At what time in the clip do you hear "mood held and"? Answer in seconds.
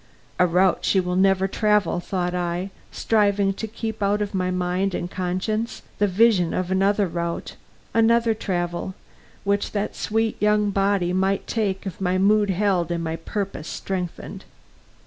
12.17-13.03